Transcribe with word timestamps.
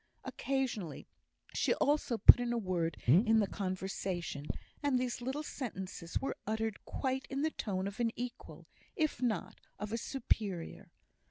Occasionally 0.23 1.05
she 1.53 1.75
also 1.75 2.17
put 2.17 2.39
in 2.39 2.51
a 2.51 2.57
word 2.57 2.97
in 3.05 3.37
the 3.37 3.45
conversation, 3.45 4.47
and 4.81 4.97
these 4.97 5.21
little 5.21 5.43
sentences 5.43 6.17
were 6.19 6.37
uttered 6.47 6.83
quite 6.85 7.27
in 7.29 7.43
the 7.43 7.51
tone 7.51 7.85
of 7.85 7.99
an 7.99 8.09
equal, 8.15 8.65
if 8.95 9.21
not 9.21 9.61
of 9.77 9.91
a 9.91 9.99
superior. 9.99 10.89